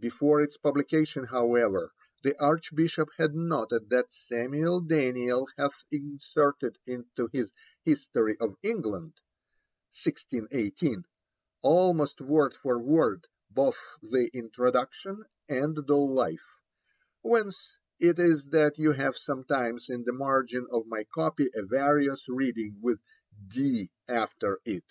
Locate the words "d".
23.46-23.92